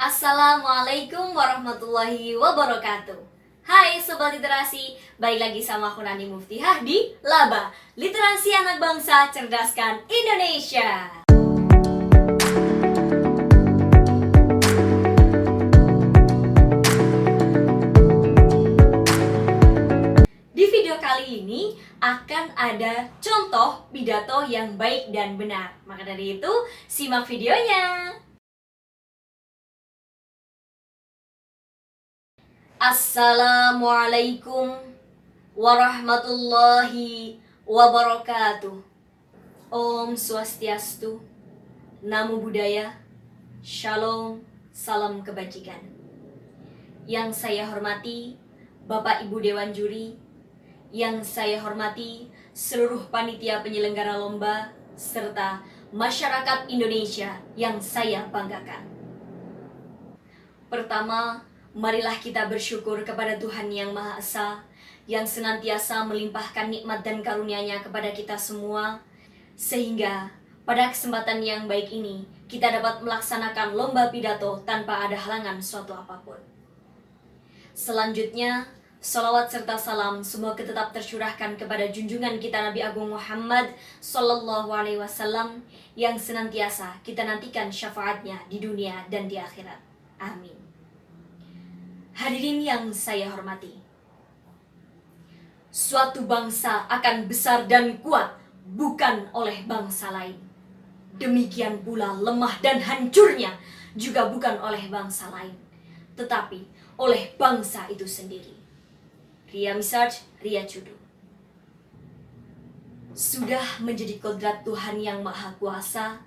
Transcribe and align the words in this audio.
Assalamualaikum 0.00 1.36
warahmatullahi 1.36 2.32
wabarakatuh. 2.32 3.20
Hai 3.68 4.00
Sobat 4.00 4.32
Literasi, 4.32 4.96
balik 5.20 5.44
lagi 5.44 5.60
sama 5.60 5.92
aku 5.92 6.00
Nani 6.00 6.24
Muftihah 6.24 6.80
di 6.80 7.12
Laba. 7.20 7.68
Literasi 8.00 8.48
Anak 8.48 8.80
Bangsa 8.80 9.28
Cerdaskan 9.28 10.00
Indonesia. 10.08 11.20
Di 20.56 20.64
video 20.64 20.96
kali 20.96 21.44
ini 21.44 21.76
akan 22.00 22.56
ada 22.56 23.04
contoh 23.20 23.84
pidato 23.92 24.48
yang 24.48 24.80
baik 24.80 25.12
dan 25.12 25.36
benar. 25.36 25.76
Maka 25.84 26.08
dari 26.08 26.40
itu, 26.40 26.52
simak 26.88 27.28
videonya 27.28 28.16
Assalamualaikum 32.80 34.72
warahmatullahi 35.52 37.36
wabarakatuh. 37.68 38.72
Om 39.68 40.16
Swastiastu, 40.16 41.20
Namo 42.00 42.40
Buddhaya, 42.40 42.96
Shalom, 43.60 44.40
Salam 44.72 45.20
Kebajikan. 45.20 45.76
Yang 47.04 47.44
saya 47.44 47.68
hormati 47.68 48.40
Bapak 48.88 49.28
Ibu 49.28 49.44
Dewan 49.44 49.76
Juri, 49.76 50.16
yang 50.88 51.20
saya 51.20 51.60
hormati 51.60 52.32
seluruh 52.56 53.12
panitia 53.12 53.60
penyelenggara 53.60 54.16
lomba, 54.16 54.72
serta 54.96 55.60
masyarakat 55.92 56.72
Indonesia 56.72 57.44
yang 57.60 57.76
saya 57.76 58.24
banggakan. 58.32 58.88
Pertama, 60.72 61.49
Marilah 61.70 62.18
kita 62.18 62.50
bersyukur 62.50 63.06
kepada 63.06 63.38
Tuhan 63.38 63.70
Yang 63.70 63.94
Maha 63.94 64.18
Esa 64.18 64.48
yang 65.06 65.22
senantiasa 65.22 66.02
melimpahkan 66.02 66.66
nikmat 66.66 67.06
dan 67.06 67.22
karunia-Nya 67.22 67.82
kepada 67.82 68.10
kita 68.10 68.34
semua 68.34 68.98
sehingga 69.54 70.30
pada 70.66 70.90
kesempatan 70.90 71.38
yang 71.42 71.70
baik 71.70 71.90
ini 71.94 72.26
kita 72.50 72.74
dapat 72.74 73.02
melaksanakan 73.06 73.78
lomba 73.78 74.10
pidato 74.10 74.58
tanpa 74.66 75.06
ada 75.06 75.14
halangan 75.14 75.62
suatu 75.62 75.94
apa 75.94 76.18
pun. 76.26 76.38
Selanjutnya, 77.70 78.66
Salawat 79.00 79.48
serta 79.48 79.80
salam 79.80 80.20
semoga 80.20 80.60
tetap 80.60 80.92
tercurahkan 80.92 81.56
kepada 81.56 81.88
junjungan 81.88 82.36
kita 82.36 82.60
Nabi 82.60 82.84
Agung 82.84 83.08
Muhammad 83.08 83.72
Sallallahu 83.96 84.68
Alaihi 84.68 85.00
Wasallam 85.00 85.64
yang 85.96 86.20
senantiasa 86.20 87.00
kita 87.00 87.24
nantikan 87.24 87.72
syafaatnya 87.72 88.36
di 88.52 88.60
dunia 88.60 89.08
dan 89.08 89.24
di 89.24 89.40
akhirat. 89.40 89.80
Amin. 90.20 90.69
Hadirin 92.20 92.60
yang 92.60 92.92
saya 92.92 93.32
hormati, 93.32 93.72
suatu 95.72 96.28
bangsa 96.28 96.84
akan 96.84 97.24
besar 97.24 97.64
dan 97.64 97.96
kuat 98.04 98.36
bukan 98.76 99.24
oleh 99.32 99.64
bangsa 99.64 100.12
lain. 100.12 100.36
Demikian 101.16 101.80
pula 101.80 102.12
lemah 102.12 102.60
dan 102.60 102.76
hancurnya 102.76 103.56
juga 103.96 104.28
bukan 104.28 104.60
oleh 104.60 104.92
bangsa 104.92 105.32
lain, 105.32 105.56
tetapi 106.12 106.60
oleh 107.00 107.32
bangsa 107.40 107.88
itu 107.88 108.04
sendiri. 108.04 108.52
Ria 109.48 109.72
Misaj, 109.72 110.20
Ria 110.44 110.68
Cudu. 110.68 110.92
Sudah 113.16 113.80
menjadi 113.80 114.20
kodrat 114.20 114.60
Tuhan 114.60 115.00
yang 115.00 115.24
Maha 115.24 115.56
Kuasa 115.56 116.20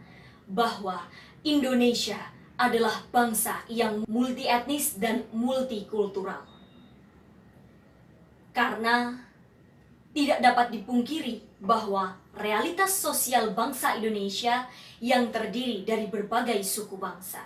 bahwa 0.49 1.05
Indonesia 1.45 2.32
adalah 2.57 3.01
bangsa 3.09 3.65
yang 3.65 4.05
multi 4.05 4.45
etnis 4.45 4.95
dan 5.01 5.25
multikultural. 5.33 6.45
Karena 8.53 9.17
tidak 10.13 10.39
dapat 10.45 10.67
dipungkiri 10.69 11.41
bahwa 11.57 12.13
realitas 12.37 12.93
sosial 12.93 13.49
bangsa 13.57 13.97
Indonesia 13.97 14.69
yang 15.01 15.33
terdiri 15.33 15.81
dari 15.81 16.05
berbagai 16.05 16.61
suku 16.61 16.93
bangsa. 16.93 17.41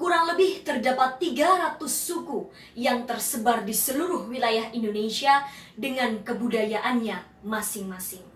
Kurang 0.00 0.32
lebih 0.32 0.64
terdapat 0.64 1.20
300 1.20 1.76
suku 1.84 2.48
yang 2.72 3.04
tersebar 3.04 3.68
di 3.68 3.76
seluruh 3.76 4.32
wilayah 4.32 4.72
Indonesia 4.72 5.44
dengan 5.76 6.24
kebudayaannya 6.24 7.44
masing-masing 7.44 8.29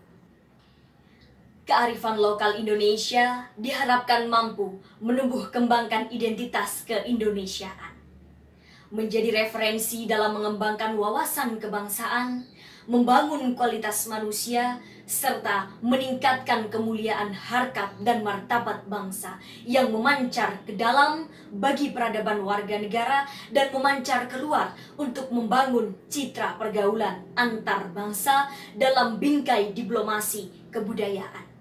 kearifan 1.65 2.21
lokal 2.21 2.61
Indonesia 2.61 3.49
diharapkan 3.57 4.29
mampu 4.29 4.81
menumbuh 5.01 5.49
kembangkan 5.49 6.13
identitas 6.13 6.85
keindonesiaan. 6.85 7.97
Menjadi 8.93 9.33
referensi 9.33 10.07
dalam 10.07 10.39
mengembangkan 10.39 10.95
wawasan 10.95 11.59
kebangsaan, 11.59 12.47
membangun 12.87 13.57
kualitas 13.57 14.07
manusia, 14.07 14.79
serta 15.05 15.69
meningkatkan 15.85 16.73
kemuliaan 16.73 17.33
harkat 17.33 17.93
dan 18.01 18.25
martabat 18.25 18.89
bangsa 18.89 19.37
yang 19.69 19.93
memancar 19.93 20.65
ke 20.65 20.73
dalam 20.77 21.29
bagi 21.53 21.93
peradaban 21.93 22.41
warga 22.41 22.81
negara 22.81 23.29
dan 23.53 23.69
memancar 23.73 24.25
keluar 24.33 24.73
untuk 24.97 25.29
membangun 25.29 25.93
citra 26.09 26.57
pergaulan 26.57 27.21
antar 27.37 27.93
bangsa 27.93 28.49
dalam 28.77 29.21
bingkai 29.21 29.77
diplomasi 29.77 30.49
kebudayaan. 30.73 31.54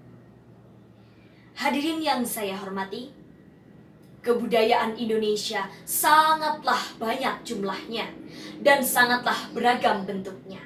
Hadirin 1.63 2.03
yang 2.03 2.27
saya 2.27 2.59
hormati, 2.59 3.07
kebudayaan 4.19 4.99
Indonesia 4.99 5.63
sangatlah 5.87 6.91
banyak 6.99 7.39
jumlahnya 7.47 8.03
dan 8.59 8.83
sangatlah 8.83 9.47
beragam 9.55 10.03
bentuknya. 10.03 10.59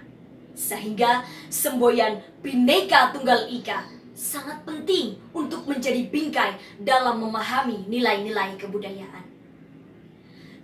Sehingga 0.58 1.22
semboyan 1.54 2.18
Bhinneka 2.42 3.14
Tunggal 3.14 3.46
Ika 3.46 3.86
sangat 4.18 4.66
penting 4.66 5.22
untuk 5.38 5.70
menjadi 5.70 6.02
bingkai 6.10 6.58
dalam 6.82 7.22
memahami 7.22 7.86
nilai-nilai 7.86 8.58
kebudayaan. 8.58 9.22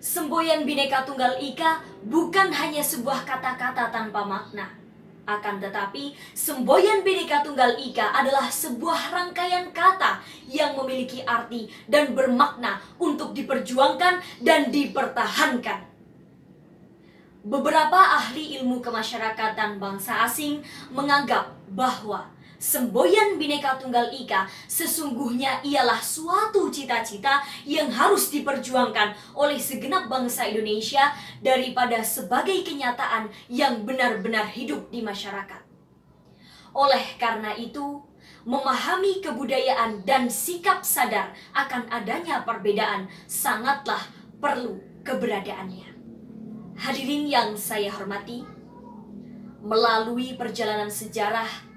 Semboyan 0.01 0.65
Bhinneka 0.65 1.05
Tunggal 1.05 1.37
Ika 1.37 1.85
bukan 2.09 2.49
hanya 2.49 2.81
sebuah 2.81 3.21
kata-kata 3.21 3.93
tanpa 3.93 4.25
makna, 4.25 4.81
akan 5.23 5.63
tetapi, 5.63 6.11
semboyan 6.35 6.99
Bhinneka 6.99 7.47
Tunggal 7.47 7.79
Ika 7.79 8.11
adalah 8.11 8.51
sebuah 8.51 9.15
rangkaian 9.15 9.71
kata 9.71 10.19
yang 10.51 10.75
memiliki 10.75 11.23
arti 11.23 11.71
dan 11.87 12.11
bermakna 12.11 12.83
untuk 12.99 13.31
diperjuangkan 13.31 14.43
dan 14.43 14.67
dipertahankan. 14.67 15.87
Beberapa 17.43 17.99
ahli 18.23 18.59
ilmu 18.59 18.83
kemasyarakatan 18.83 19.79
bangsa 19.79 20.27
asing 20.27 20.63
menganggap 20.91 21.51
bahwa 21.71 22.32
Semboyan 22.63 23.35
Bhinneka 23.35 23.75
Tunggal 23.75 24.07
Ika 24.15 24.47
sesungguhnya 24.71 25.59
ialah 25.67 25.99
suatu 25.99 26.71
cita-cita 26.71 27.43
yang 27.67 27.91
harus 27.91 28.31
diperjuangkan 28.31 29.35
oleh 29.35 29.59
segenap 29.59 30.07
bangsa 30.07 30.47
Indonesia 30.47 31.11
daripada 31.43 31.99
sebagai 32.07 32.63
kenyataan 32.63 33.27
yang 33.51 33.83
benar-benar 33.83 34.47
hidup 34.47 34.87
di 34.87 35.03
masyarakat. 35.03 35.59
Oleh 36.71 37.19
karena 37.19 37.51
itu, 37.51 37.99
memahami 38.47 39.19
kebudayaan 39.19 40.07
dan 40.07 40.31
sikap 40.31 40.87
sadar 40.87 41.35
akan 41.51 41.91
adanya 41.91 42.47
perbedaan 42.47 43.11
sangatlah 43.27 44.07
perlu 44.39 44.79
keberadaannya. 45.03 45.91
Hadirin 46.79 47.27
yang 47.27 47.59
saya 47.59 47.91
hormati, 47.91 48.47
melalui 49.59 50.39
perjalanan 50.39 50.87
sejarah 50.87 51.72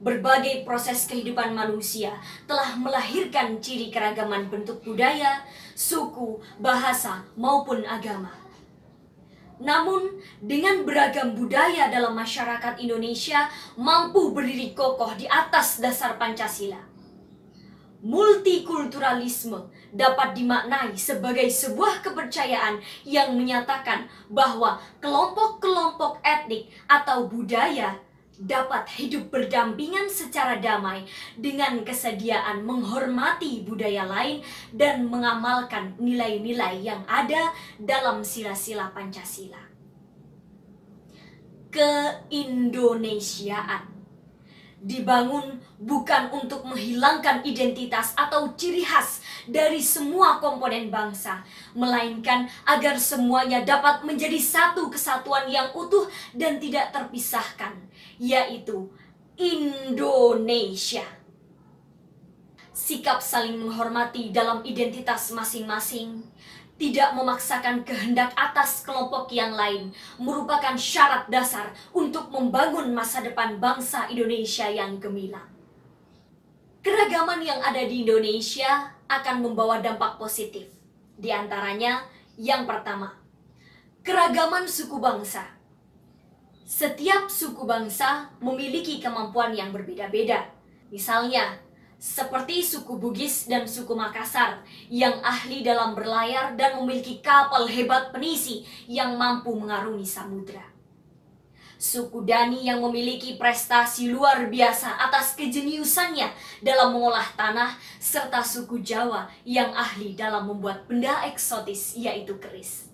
Berbagai 0.00 0.64
proses 0.64 1.04
kehidupan 1.04 1.52
manusia 1.52 2.16
telah 2.48 2.72
melahirkan 2.72 3.60
ciri 3.60 3.92
keragaman 3.92 4.48
bentuk 4.48 4.80
budaya, 4.80 5.44
suku, 5.76 6.40
bahasa, 6.56 7.20
maupun 7.36 7.84
agama. 7.84 8.32
Namun, 9.60 10.16
dengan 10.40 10.88
beragam 10.88 11.36
budaya 11.36 11.92
dalam 11.92 12.16
masyarakat 12.16 12.80
Indonesia 12.80 13.44
mampu 13.76 14.32
berdiri 14.32 14.72
kokoh 14.72 15.12
di 15.20 15.28
atas 15.28 15.84
dasar 15.84 16.16
Pancasila. 16.16 16.80
Multikulturalisme 18.00 19.68
dapat 19.92 20.32
dimaknai 20.32 20.96
sebagai 20.96 21.44
sebuah 21.52 22.00
kepercayaan 22.00 22.80
yang 23.04 23.36
menyatakan 23.36 24.08
bahwa 24.32 24.80
kelompok-kelompok 25.04 26.24
etnik 26.24 26.72
atau 26.88 27.28
budaya 27.28 28.00
dapat 28.40 28.88
hidup 28.96 29.28
berdampingan 29.28 30.08
secara 30.08 30.56
damai 30.56 31.04
dengan 31.36 31.84
kesediaan 31.84 32.64
menghormati 32.64 33.60
budaya 33.60 34.08
lain 34.08 34.40
dan 34.72 35.04
mengamalkan 35.12 35.92
nilai-nilai 36.00 36.80
yang 36.80 37.04
ada 37.04 37.52
dalam 37.76 38.24
sila-sila 38.24 38.88
Pancasila. 38.96 39.60
Keindonesiaan 41.70 43.99
dibangun 44.80 45.60
bukan 45.76 46.32
untuk 46.32 46.64
menghilangkan 46.64 47.44
identitas 47.44 48.16
atau 48.16 48.56
ciri 48.56 48.80
khas 48.80 49.20
dari 49.44 49.80
semua 49.80 50.40
komponen 50.40 50.88
bangsa, 50.88 51.44
melainkan 51.76 52.48
agar 52.64 52.96
semuanya 52.96 53.60
dapat 53.60 54.04
menjadi 54.08 54.40
satu 54.40 54.88
kesatuan 54.88 55.48
yang 55.52 55.68
utuh 55.76 56.08
dan 56.32 56.56
tidak 56.56 56.92
terpisahkan, 56.96 57.76
yaitu 58.16 58.88
Indonesia. 59.36 61.04
Sikap 62.72 63.20
saling 63.20 63.60
menghormati 63.60 64.32
dalam 64.32 64.64
identitas 64.64 65.28
masing-masing 65.36 66.24
tidak 66.80 67.12
memaksakan 67.12 67.84
kehendak 67.84 68.32
atas 68.32 68.80
kelompok 68.80 69.28
yang 69.28 69.52
lain 69.52 69.92
merupakan 70.16 70.72
syarat 70.80 71.28
dasar 71.28 71.76
untuk 71.92 72.32
membangun 72.32 72.96
masa 72.96 73.20
depan 73.20 73.60
bangsa 73.60 74.08
Indonesia 74.08 74.64
yang 74.72 74.96
gemilang. 74.96 75.44
Keragaman 76.80 77.44
yang 77.44 77.60
ada 77.60 77.84
di 77.84 78.08
Indonesia 78.08 78.96
akan 79.04 79.44
membawa 79.44 79.84
dampak 79.84 80.16
positif. 80.16 80.72
Di 81.20 81.28
antaranya, 81.28 82.08
yang 82.40 82.64
pertama, 82.64 83.12
keragaman 84.00 84.64
suku 84.64 84.96
bangsa. 84.96 85.44
Setiap 86.64 87.28
suku 87.28 87.68
bangsa 87.68 88.32
memiliki 88.40 88.96
kemampuan 88.96 89.52
yang 89.52 89.68
berbeda-beda. 89.68 90.48
Misalnya, 90.88 91.60
seperti 92.00 92.64
suku 92.64 92.96
Bugis 92.96 93.44
dan 93.44 93.68
suku 93.68 93.92
Makassar 93.92 94.64
yang 94.88 95.20
ahli 95.20 95.60
dalam 95.60 95.92
berlayar 95.92 96.56
dan 96.56 96.80
memiliki 96.80 97.20
kapal 97.20 97.68
hebat 97.68 98.08
penisi 98.08 98.64
yang 98.88 99.20
mampu 99.20 99.52
mengarungi 99.52 100.08
samudra. 100.08 100.64
Suku 101.80 102.24
Dani 102.24 102.64
yang 102.64 102.80
memiliki 102.80 103.36
prestasi 103.36 104.12
luar 104.12 104.48
biasa 104.48 105.00
atas 105.00 105.36
kejeniusannya 105.36 106.28
dalam 106.64 106.92
mengolah 106.96 107.24
tanah 107.36 107.76
serta 108.00 108.44
suku 108.44 108.80
Jawa 108.84 109.28
yang 109.44 109.72
ahli 109.72 110.16
dalam 110.16 110.48
membuat 110.48 110.88
benda 110.88 111.24
eksotis 111.28 111.96
yaitu 111.96 112.36
keris. 112.36 112.88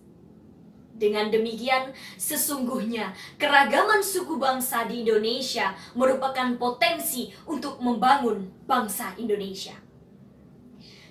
Dengan 0.96 1.28
demikian, 1.28 1.92
sesungguhnya 2.16 3.12
keragaman 3.36 4.00
suku 4.00 4.40
bangsa 4.40 4.88
di 4.88 5.04
Indonesia 5.04 5.76
merupakan 5.92 6.56
potensi 6.56 7.28
untuk 7.44 7.76
membangun 7.84 8.48
bangsa 8.64 9.12
Indonesia. 9.20 9.76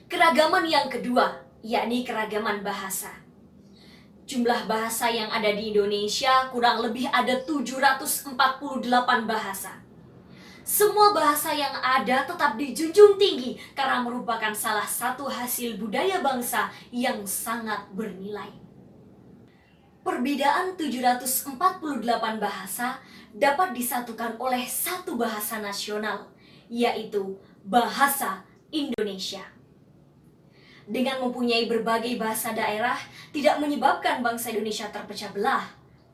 Keragaman 0.09 0.65
yang 0.65 0.89
kedua, 0.89 1.37
yakni 1.61 2.01
keragaman 2.01 2.65
bahasa. 2.65 3.13
Jumlah 4.25 4.65
bahasa 4.65 5.05
yang 5.13 5.29
ada 5.29 5.53
di 5.53 5.69
Indonesia 5.69 6.49
kurang 6.49 6.81
lebih 6.81 7.05
ada 7.13 7.45
748 7.45 8.33
bahasa. 9.29 9.85
Semua 10.65 11.13
bahasa 11.13 11.53
yang 11.53 11.77
ada 11.77 12.25
tetap 12.25 12.57
dijunjung 12.57 13.21
tinggi 13.21 13.53
karena 13.77 14.01
merupakan 14.01 14.49
salah 14.57 14.89
satu 14.89 15.29
hasil 15.29 15.77
budaya 15.77 16.25
bangsa 16.25 16.73
yang 16.89 17.21
sangat 17.21 17.85
bernilai. 17.93 18.64
Perbedaan 20.05 20.77
748 20.77 21.57
bahasa 22.37 23.01
dapat 23.33 23.73
disatukan 23.73 24.37
oleh 24.37 24.61
satu 24.69 25.17
bahasa 25.17 25.57
nasional, 25.57 26.29
yaitu 26.69 27.41
bahasa 27.65 28.45
Indonesia. 28.69 29.41
Dengan 30.85 31.25
mempunyai 31.25 31.65
berbagai 31.65 32.21
bahasa 32.21 32.53
daerah, 32.53 33.01
tidak 33.33 33.57
menyebabkan 33.57 34.21
bangsa 34.21 34.53
Indonesia 34.53 34.85
terpecah 34.93 35.33
belah, 35.33 35.65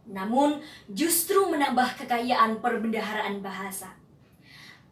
namun 0.07 0.63
justru 0.87 1.51
menambah 1.51 1.99
kekayaan 1.99 2.63
perbendaharaan 2.63 3.43
bahasa. 3.43 4.00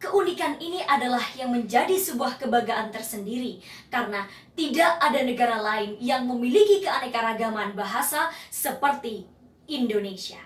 Keunikan 0.00 0.56
ini 0.56 0.80
adalah 0.80 1.20
yang 1.36 1.52
menjadi 1.52 1.92
sebuah 1.92 2.40
kebanggaan 2.40 2.88
tersendiri 2.88 3.60
karena 3.92 4.24
tidak 4.56 4.96
ada 4.96 5.20
negara 5.20 5.60
lain 5.60 6.00
yang 6.00 6.24
memiliki 6.24 6.80
keanekaragaman 6.80 7.76
bahasa 7.76 8.32
seperti 8.48 9.28
Indonesia. 9.68 10.40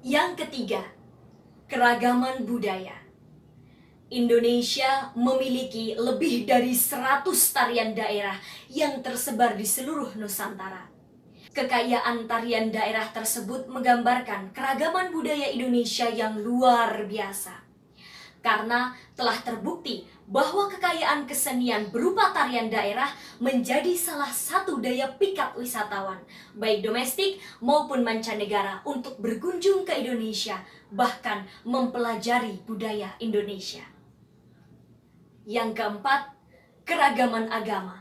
Yang 0.00 0.40
ketiga, 0.40 0.88
keragaman 1.68 2.48
budaya. 2.48 2.96
Indonesia 4.08 5.12
memiliki 5.12 5.92
lebih 6.00 6.48
dari 6.48 6.72
100 6.72 7.28
tarian 7.52 7.92
daerah 7.92 8.40
yang 8.72 9.04
tersebar 9.04 9.52
di 9.52 9.68
seluruh 9.68 10.16
Nusantara. 10.16 10.88
Kekayaan 11.52 12.24
tarian 12.24 12.72
daerah 12.72 13.04
tersebut 13.12 13.68
menggambarkan 13.68 14.56
keragaman 14.56 15.12
budaya 15.12 15.52
Indonesia 15.52 16.08
yang 16.08 16.40
luar 16.40 17.04
biasa 17.04 17.69
karena 18.40 18.96
telah 19.16 19.36
terbukti 19.44 20.08
bahwa 20.30 20.70
kekayaan 20.70 21.26
kesenian 21.26 21.90
berupa 21.90 22.30
tarian 22.30 22.70
daerah 22.70 23.10
menjadi 23.42 23.92
salah 23.98 24.30
satu 24.30 24.78
daya 24.78 25.10
pikat 25.18 25.58
wisatawan, 25.58 26.22
baik 26.54 26.86
domestik 26.86 27.42
maupun 27.58 28.06
mancanegara 28.06 28.78
untuk 28.86 29.18
berkunjung 29.18 29.82
ke 29.82 29.98
Indonesia, 29.98 30.62
bahkan 30.94 31.44
mempelajari 31.66 32.62
budaya 32.62 33.10
Indonesia. 33.18 33.82
Yang 35.44 35.82
keempat, 35.82 36.30
keragaman 36.86 37.50
agama. 37.50 37.99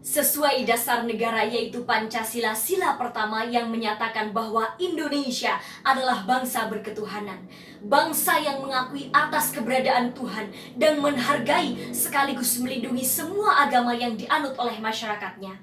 Sesuai 0.00 0.64
dasar 0.64 1.04
negara 1.04 1.44
yaitu 1.44 1.84
Pancasila 1.84 2.56
sila 2.56 2.96
pertama 2.96 3.44
yang 3.44 3.68
menyatakan 3.68 4.32
bahwa 4.32 4.72
Indonesia 4.80 5.60
adalah 5.84 6.24
bangsa 6.24 6.72
berketuhanan. 6.72 7.44
Bangsa 7.84 8.40
yang 8.40 8.64
mengakui 8.64 9.12
atas 9.12 9.52
keberadaan 9.52 10.16
Tuhan 10.16 10.48
dan 10.80 11.04
menghargai 11.04 11.92
sekaligus 11.92 12.64
melindungi 12.64 13.04
semua 13.04 13.68
agama 13.68 13.92
yang 13.92 14.16
dianut 14.16 14.56
oleh 14.56 14.80
masyarakatnya. 14.80 15.60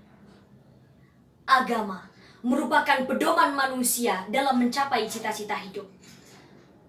Agama 1.49 2.05
merupakan 2.45 3.09
pedoman 3.09 3.57
manusia 3.57 4.21
dalam 4.29 4.61
mencapai 4.61 5.09
cita-cita 5.09 5.57
hidup. 5.57 5.89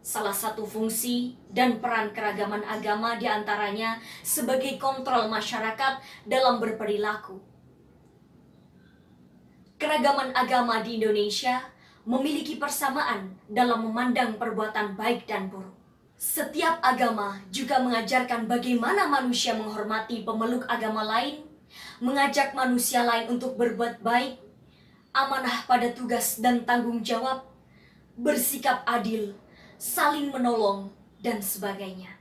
Salah 0.08 0.32
satu 0.32 0.64
fungsi 0.64 1.37
dan 1.52 1.84
peran 1.84 2.16
keragaman 2.16 2.64
agama 2.64 3.20
di 3.20 3.28
antaranya 3.28 4.00
sebagai 4.25 4.81
kontrol 4.81 5.28
masyarakat 5.28 6.00
dalam 6.25 6.56
berperilaku. 6.64 7.37
Keragaman 9.76 10.32
agama 10.32 10.81
di 10.81 10.96
Indonesia 10.96 11.60
memiliki 12.08 12.56
persamaan 12.56 13.37
dalam 13.52 13.84
memandang 13.84 14.40
perbuatan 14.40 14.96
baik 14.96 15.28
dan 15.28 15.52
buruk. 15.52 15.76
Setiap 16.16 16.81
agama 16.81 17.44
juga 17.52 17.76
mengajarkan 17.76 18.49
bagaimana 18.49 19.12
manusia 19.12 19.52
menghormati 19.61 20.25
pemeluk 20.25 20.64
agama 20.72 21.04
lain, 21.04 21.44
mengajak 22.00 22.56
manusia 22.56 23.04
lain 23.04 23.28
untuk 23.28 23.61
berbuat 23.61 24.00
baik, 24.00 24.40
amanah 25.12 25.68
pada 25.68 25.92
tugas 25.92 26.40
dan 26.40 26.64
tanggung 26.64 27.04
jawab, 27.04 27.44
bersikap 28.16 28.88
adil, 28.88 29.37
saling 29.78 30.35
menolong, 30.35 30.90
dan 31.23 31.42
sebagainya. 31.42 32.14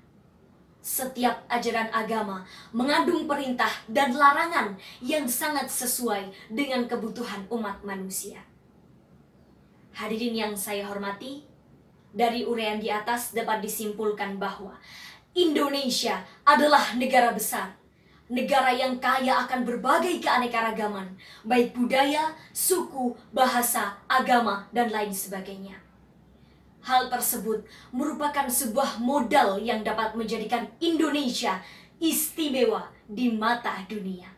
Setiap 0.81 1.43
ajaran 1.51 1.91
agama 1.91 2.47
mengandung 2.71 3.27
perintah 3.27 3.69
dan 3.91 4.15
larangan 4.15 4.79
yang 5.03 5.27
sangat 5.27 5.67
sesuai 5.67 6.31
dengan 6.47 6.87
kebutuhan 6.87 7.43
umat 7.51 7.83
manusia. 7.83 8.39
Hadirin 9.91 10.37
yang 10.37 10.53
saya 10.55 10.87
hormati, 10.87 11.43
dari 12.13 12.47
uraian 12.47 12.79
di 12.79 12.87
atas 12.87 13.35
dapat 13.35 13.59
disimpulkan 13.59 14.39
bahwa 14.39 14.79
Indonesia 15.35 16.23
adalah 16.47 16.95
negara 16.95 17.35
besar, 17.35 17.75
negara 18.31 18.71
yang 18.71 18.97
kaya 18.97 19.43
akan 19.43 19.67
berbagai 19.67 20.23
keanekaragaman, 20.23 21.13
baik 21.43 21.75
budaya, 21.75 22.31
suku, 22.55 23.13
bahasa, 23.35 23.97
agama, 24.07 24.65
dan 24.71 24.89
lain 24.89 25.11
sebagainya. 25.11 25.87
Hal 26.88 27.12
tersebut 27.12 27.67
merupakan 27.91 28.48
sebuah 28.48 29.03
modal 29.03 29.60
yang 29.60 29.84
dapat 29.84 30.15
menjadikan 30.15 30.72
Indonesia 30.79 31.60
istimewa 32.00 32.88
di 33.03 33.27
mata 33.27 33.84
dunia. 33.91 34.32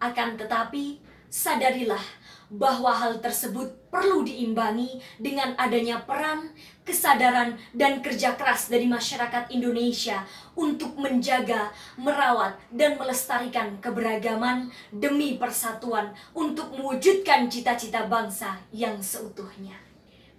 Akan 0.00 0.40
tetapi, 0.40 1.04
sadarilah 1.28 2.00
bahwa 2.48 2.96
hal 2.96 3.20
tersebut 3.20 3.92
perlu 3.92 4.24
diimbangi 4.24 5.04
dengan 5.20 5.52
adanya 5.60 6.00
peran, 6.00 6.48
kesadaran, 6.80 7.60
dan 7.76 8.00
kerja 8.00 8.32
keras 8.32 8.72
dari 8.72 8.88
masyarakat 8.88 9.52
Indonesia 9.52 10.24
untuk 10.56 10.96
menjaga, 10.96 11.76
merawat, 12.00 12.56
dan 12.72 12.96
melestarikan 12.96 13.76
keberagaman 13.84 14.72
demi 14.88 15.36
persatuan 15.36 16.16
untuk 16.32 16.72
mewujudkan 16.72 17.52
cita-cita 17.52 18.08
bangsa 18.08 18.64
yang 18.72 18.96
seutuhnya. 18.96 19.91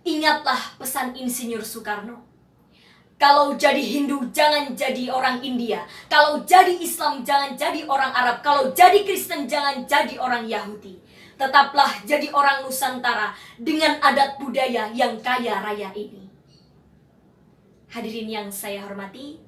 Ingatlah 0.04 0.76
pesan 0.76 1.16
Insinyur 1.16 1.64
Soekarno. 1.64 2.34
Kalau 3.16 3.56
jadi 3.56 3.80
Hindu 3.80 4.28
jangan 4.36 4.76
jadi 4.76 5.08
orang 5.08 5.40
India. 5.40 5.88
Kalau 6.12 6.44
jadi 6.44 6.76
Islam 6.76 7.24
jangan 7.24 7.56
jadi 7.56 7.88
orang 7.88 8.12
Arab. 8.12 8.44
Kalau 8.44 8.76
jadi 8.76 9.08
Kristen 9.08 9.48
jangan 9.48 9.88
jadi 9.88 10.20
orang 10.20 10.44
Yahudi. 10.44 11.00
Tetaplah 11.40 12.04
jadi 12.04 12.28
orang 12.36 12.68
Nusantara 12.68 13.32
dengan 13.56 13.96
adat 14.04 14.36
budaya 14.44 14.92
yang 14.92 15.24
kaya 15.24 15.64
raya 15.64 15.88
ini. 15.96 16.28
Hadirin 17.88 18.28
yang 18.28 18.48
saya 18.52 18.84
hormati, 18.84 19.40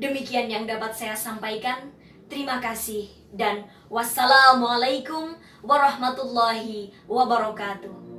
demikian 0.00 0.48
yang 0.48 0.64
dapat 0.64 0.96
saya 0.96 1.12
sampaikan. 1.12 1.92
Terima 2.32 2.60
kasih 2.64 3.12
dan 3.32 3.68
wassalamualaikum 3.92 5.36
warahmatullahi 5.60 6.96
wabarakatuh. 7.04 8.17